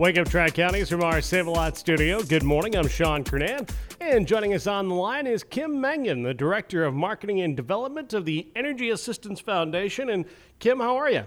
[0.00, 2.22] Wake up, Tri Counties from our Save a Lot studio.
[2.22, 2.74] Good morning.
[2.74, 3.66] I'm Sean Kernan.
[4.00, 8.14] And joining us on the line is Kim Mangan, the Director of Marketing and Development
[8.14, 10.08] of the Energy Assistance Foundation.
[10.08, 10.24] And
[10.58, 11.24] Kim, how are you?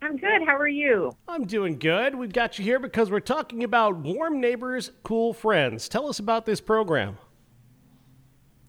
[0.00, 0.40] I'm good.
[0.46, 1.14] How are you?
[1.28, 2.14] I'm doing good.
[2.14, 5.86] We've got you here because we're talking about Warm Neighbors, Cool Friends.
[5.86, 7.18] Tell us about this program.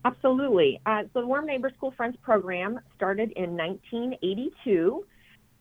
[0.03, 0.81] Absolutely.
[0.85, 5.05] Uh, so, the Warm Neighbors, Cool Friends program started in 1982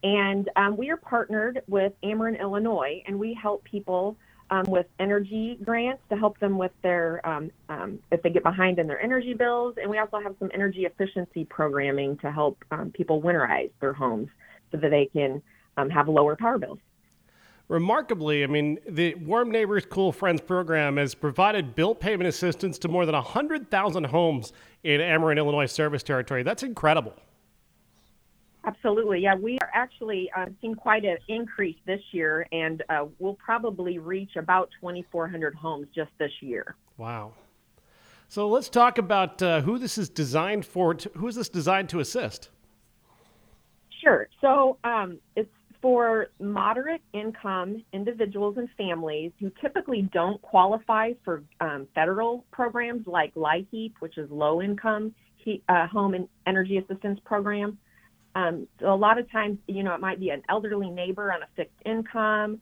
[0.03, 4.17] and um, we are partnered with Ameren, Illinois, and we help people
[4.50, 8.79] um, with energy grants to help them with their, um, um if they get behind
[8.79, 9.76] in their energy bills.
[9.81, 14.29] And we also have some energy efficiency programming to help um, people winterize their homes
[14.73, 15.43] so that they can
[15.76, 16.79] um, have lower power bills.
[17.68, 22.89] Remarkably, I mean, the Warm Neighbors Cool Friends program has provided bill payment assistance to
[22.89, 26.43] more than 100,000 homes in Ameren, Illinois service territory.
[26.43, 27.14] That's incredible.
[28.64, 29.21] Absolutely.
[29.21, 33.98] Yeah, we are actually uh, seeing quite an increase this year, and uh, we'll probably
[33.98, 36.77] reach about 2,400 homes just this year.
[36.99, 37.33] Wow.
[38.29, 40.95] So let's talk about uh, who this is designed for.
[40.95, 42.51] To, who is this designed to assist?
[44.03, 44.29] Sure.
[44.41, 45.51] So um, it's
[45.83, 53.34] for moderate income individuals and families who typically don't qualify for um, federal programs like
[53.34, 57.79] LIHEAP, which is low income heat, uh, home and energy assistance program.
[58.34, 61.42] Um, so a lot of times, you know, it might be an elderly neighbor on
[61.42, 62.61] a fixed income,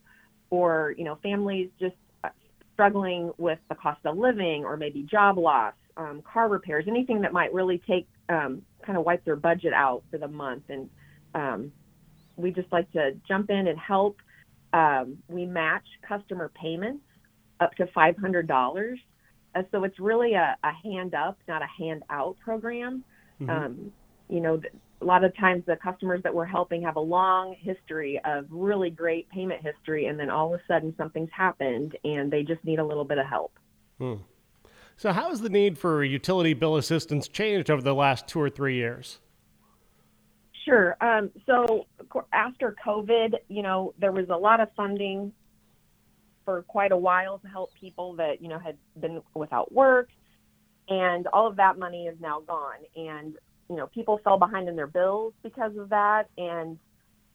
[0.51, 2.31] or you know, families just uh,
[2.73, 7.33] struggling with the cost of living, or maybe job loss, um, car repairs, anything that
[7.33, 10.65] might really take um, kind of wipe their budget out for the month.
[10.69, 10.89] And
[11.35, 11.73] um,
[12.37, 14.17] we just like to jump in and help.
[14.73, 17.05] Um, we match customer payments
[17.61, 18.99] up to five hundred dollars,
[19.55, 23.03] uh, so it's really a, a, hand up, not a hand out program.
[23.41, 23.51] Mm-hmm.
[23.51, 23.93] Um,
[24.29, 24.61] you know,
[25.01, 28.91] a lot of times the customers that we're helping have a long history of really
[28.91, 32.79] great payment history and then all of a sudden something's happened and they just need
[32.79, 33.53] a little bit of help.
[33.99, 34.15] Hmm.
[34.97, 38.49] so how has the need for utility bill assistance changed over the last two or
[38.49, 39.19] three years?
[40.65, 40.97] Sure.
[41.01, 41.87] Um, so
[42.33, 45.33] after covid you know there was a lot of funding
[46.45, 50.11] for quite a while to help people that you know had been without work
[50.89, 52.79] and all of that money is now gone.
[52.97, 53.37] And
[53.69, 56.29] you know, people fell behind in their bills because of that.
[56.37, 56.79] And,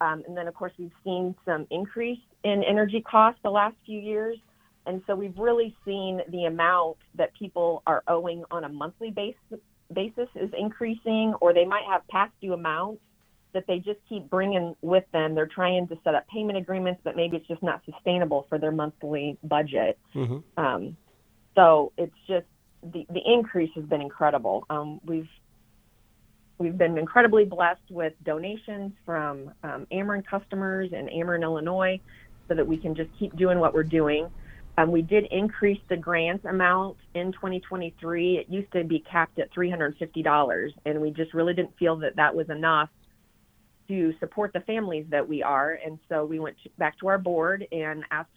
[0.01, 3.99] um, and then, of course, we've seen some increase in energy costs the last few
[3.99, 4.37] years.
[4.85, 9.35] And so we've really seen the amount that people are owing on a monthly base,
[9.93, 13.01] basis is increasing, or they might have past due amounts
[13.53, 15.35] that they just keep bringing with them.
[15.35, 18.71] They're trying to set up payment agreements, but maybe it's just not sustainable for their
[18.71, 19.99] monthly budget.
[20.15, 20.39] Mm-hmm.
[20.57, 20.97] Um,
[21.55, 22.47] so it's just
[22.81, 24.65] the, the increase has been incredible.
[24.69, 25.29] Um, we've
[26.63, 31.99] we've been incredibly blessed with donations from um, Ameren customers in Ameren, Illinois,
[32.47, 34.29] so that we can just keep doing what we're doing.
[34.77, 38.37] Um, we did increase the grant amount in 2023.
[38.37, 42.33] It used to be capped at $350, and we just really didn't feel that that
[42.33, 42.89] was enough
[43.89, 45.77] to support the families that we are.
[45.85, 48.29] And so we went back to our board and asked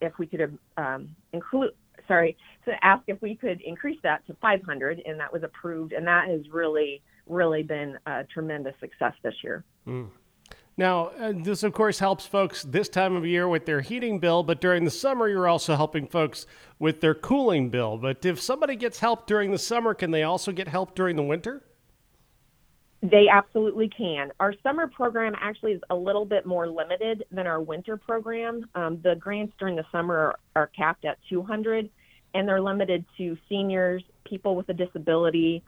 [0.00, 1.72] if we could um, include,
[2.08, 5.92] sorry, to ask if we could increase that to 500, and that was approved.
[5.92, 9.64] And that has really really been a tremendous success this year.
[9.86, 10.08] Mm.
[10.76, 14.42] Now, uh, this of course helps folks this time of year with their heating bill,
[14.42, 16.46] but during the summer, you're also helping folks
[16.78, 17.98] with their cooling bill.
[17.98, 21.22] But if somebody gets help during the summer, can they also get help during the
[21.22, 21.62] winter?
[23.02, 24.30] They absolutely can.
[24.40, 28.66] Our summer program actually is a little bit more limited than our winter program.
[28.74, 31.88] Um, the grants during the summer are, are capped at 200,
[32.34, 35.62] and they're limited to seniors, people with a disability,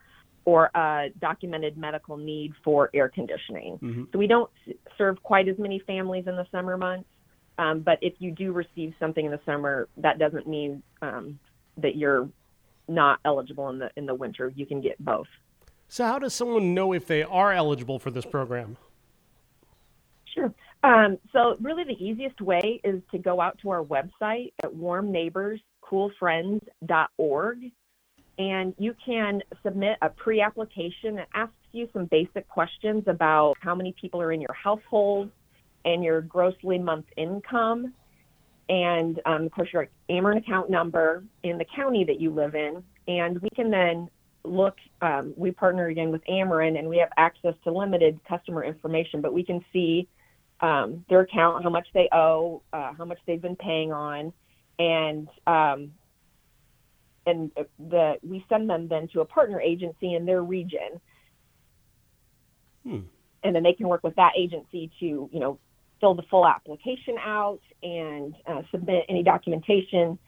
[0.44, 3.78] or a documented medical need for air conditioning.
[3.82, 4.04] Mm-hmm.
[4.12, 4.50] So we don't
[4.98, 7.08] serve quite as many families in the summer months.
[7.58, 11.38] Um, but if you do receive something in the summer, that doesn't mean um,
[11.76, 12.28] that you're
[12.88, 14.52] not eligible in the in the winter.
[14.54, 15.26] You can get both.
[15.88, 18.78] So how does someone know if they are eligible for this program?
[20.34, 20.52] Sure.
[20.82, 27.72] Um, so really, the easiest way is to go out to our website at warmneighborscoolfriends.org
[28.38, 33.94] and you can submit a pre-application that asks you some basic questions about how many
[34.00, 35.30] people are in your household
[35.84, 37.92] and your grossly month income.
[38.68, 42.82] And um, of course your Ameren account number in the county that you live in.
[43.08, 44.08] And we can then
[44.44, 49.20] look um, we partner again with Ameren and we have access to limited customer information
[49.20, 50.08] but we can see
[50.60, 54.32] um, their account how much they owe uh, how much they've been paying on.
[54.78, 55.92] And um,
[57.26, 61.00] and the we send them then to a partner agency in their region.
[62.84, 63.00] Hmm.
[63.44, 65.58] And then they can work with that agency to, you know,
[66.00, 70.18] fill the full application out and uh, submit any documentation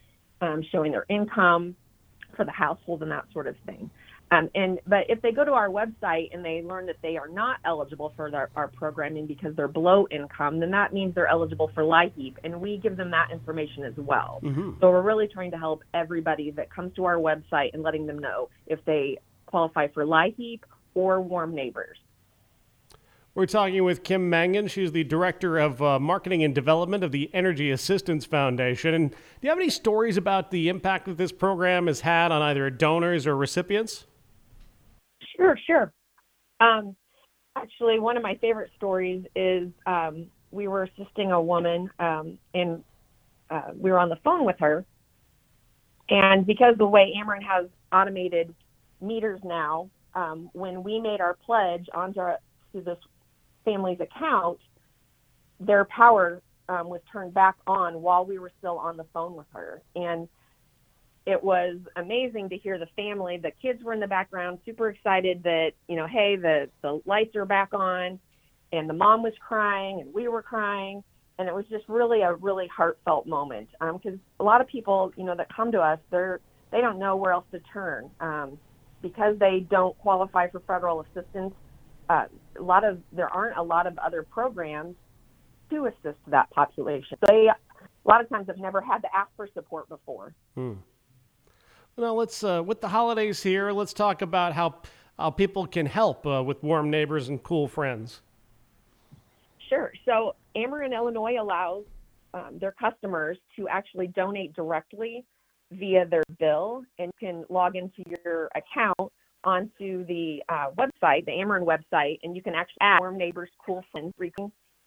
[0.41, 1.77] um, showing their income
[2.37, 3.91] for the household and that sort of thing.
[4.35, 7.29] Um, and but if they go to our website and they learn that they are
[7.29, 11.71] not eligible for their, our programming because they're below income, then that means they're eligible
[11.75, 14.41] for LIHEAP, and we give them that information as well.
[14.43, 14.73] Mm-hmm.
[14.81, 18.19] So we're really trying to help everybody that comes to our website and letting them
[18.19, 20.61] know if they qualify for LIHEAP
[20.95, 21.99] or Warm Neighbors.
[23.37, 24.69] We're talking with Kim Mangan.
[24.69, 28.95] She's the Director of uh, Marketing and Development of the Energy Assistance Foundation.
[28.95, 32.43] And do you have any stories about the impact that this program has had on
[32.43, 34.07] either donors or recipients?
[35.37, 35.93] Sure, sure.
[36.61, 36.97] Um,
[37.57, 42.83] actually, one of my favorite stories is um, we were assisting a woman, um, and
[43.51, 44.85] uh, we were on the phone with her.
[46.11, 48.55] And because the way Ameren has automated
[49.01, 52.39] meters now, um, when we made our pledge onto our,
[52.73, 52.99] to this
[53.65, 54.59] family's account,
[55.59, 59.47] their power um, was turned back on while we were still on the phone with
[59.53, 59.83] her.
[59.97, 60.29] And
[61.27, 63.39] it was amazing to hear the family.
[63.39, 67.35] The kids were in the background, super excited that, you know, hey, the, the lights
[67.37, 68.19] are back on.
[68.73, 71.03] And the mom was crying and we were crying.
[71.39, 75.13] And it was just really a really heartfelt moment because um, a lot of people,
[75.17, 76.41] you know, that come to us, they're
[76.71, 78.59] they don't know where else to turn um,
[79.01, 81.55] because they don't qualify for federal assistance
[82.09, 82.25] uh,
[82.59, 84.95] a lot of there aren't a lot of other programs
[85.71, 87.19] to assist that population.
[87.29, 90.35] They a lot of times have never had to ask for support before.
[91.97, 93.71] Well, let's uh, with the holidays here.
[93.71, 94.77] Let's talk about how
[95.19, 98.21] how people can help uh, with warm neighbors and cool friends.
[99.69, 99.93] Sure.
[100.05, 101.85] So Ameren Illinois allows
[102.35, 105.25] um, their customers to actually donate directly
[105.71, 109.13] via their bill, and you can log into your account
[109.45, 113.85] onto the uh, website, the Ameren website, and you can actually add Warm Neighbors Cool
[113.93, 114.13] Friends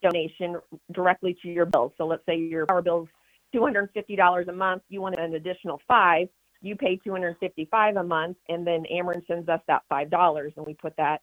[0.03, 0.57] donation
[0.91, 1.93] directly to your bill.
[1.97, 6.27] So let's say your power bill is $250 a month, you want an additional five,
[6.61, 10.95] you pay 255 a month, and then Ameren sends us that $5, and we put
[10.97, 11.21] that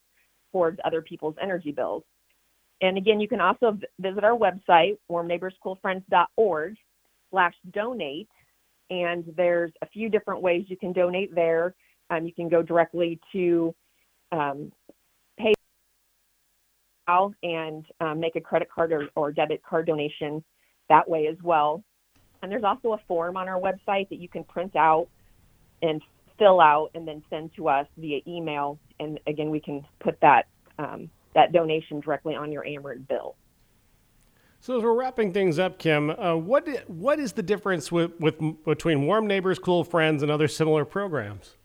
[0.52, 2.04] towards other people's energy bills.
[2.81, 6.76] And again, you can also visit our website, warmneighborscoolfriends.org
[7.31, 8.28] slash donate,
[8.90, 11.75] and there's a few different ways you can donate there.
[12.10, 13.75] Um, you can go directly to
[14.32, 14.70] um,
[15.40, 20.44] PayPal and um, make a credit card or, or debit card donation
[20.88, 21.82] that way as well.
[22.42, 25.08] And there's also a form on our website that you can print out
[25.84, 26.02] and
[26.38, 28.78] fill out and then send to us via email.
[29.00, 30.46] And again, we can put that
[30.78, 33.36] um, that donation directly on your Ameren bill.
[34.60, 38.36] So as we're wrapping things up, Kim, uh, what what is the difference with, with
[38.64, 41.56] between Warm Neighbors, Cool Friends, and other similar programs?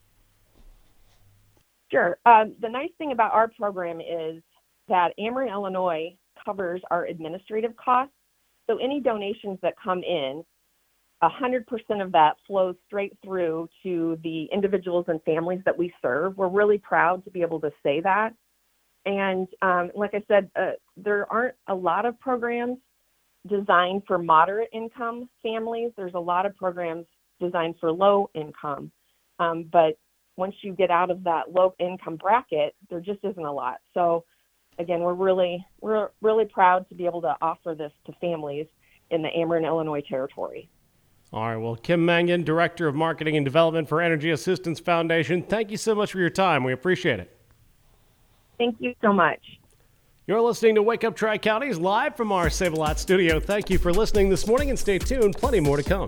[1.91, 2.17] Sure.
[2.25, 4.43] Um, the nice thing about our program is
[4.89, 8.13] that Ameren, Illinois covers our administrative costs.
[8.69, 10.43] So any donations that come in,
[11.21, 11.65] 100%
[12.01, 16.37] of that flows straight through to the individuals and families that we serve.
[16.37, 18.33] We're really proud to be able to say that.
[19.05, 22.77] And um, like I said, uh, there aren't a lot of programs
[23.47, 25.91] designed for moderate income families.
[25.97, 27.05] There's a lot of programs
[27.39, 28.91] designed for low income.
[29.39, 29.97] Um, but
[30.35, 33.77] once you get out of that low income bracket, there just isn't a lot.
[33.93, 34.25] So
[34.77, 38.67] again, we're really we're really proud to be able to offer this to families
[39.11, 40.69] in the Ameren, Illinois territory.
[41.31, 41.57] All right.
[41.57, 45.93] Well, Kim Mangan, Director of Marketing and Development for Energy Assistance Foundation, thank you so
[45.93, 46.63] much for your time.
[46.63, 47.35] We appreciate it.
[48.57, 49.39] Thank you so much.
[50.27, 53.39] You're listening to Wake Up Tri Counties live from our Save a Lot studio.
[53.39, 55.35] Thank you for listening this morning and stay tuned.
[55.35, 56.07] Plenty more to come.